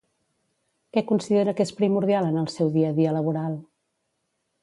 Què 0.95 1.03
considera 1.11 1.53
que 1.59 1.67
és 1.67 1.73
primordial 1.81 2.29
en 2.31 2.41
el 2.43 2.49
seu 2.55 2.73
dia 2.77 2.91
a 2.93 2.97
dia 3.01 3.13
laboral? 3.19 3.57